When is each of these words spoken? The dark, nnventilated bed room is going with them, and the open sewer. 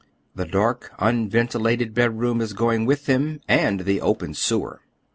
The 0.33 0.47
dark, 0.47 0.91
nnventilated 0.99 1.93
bed 1.93 2.19
room 2.19 2.41
is 2.41 2.53
going 2.53 2.87
with 2.87 3.05
them, 3.05 3.39
and 3.47 3.81
the 3.81 4.01
open 4.01 4.33
sewer. 4.33 4.81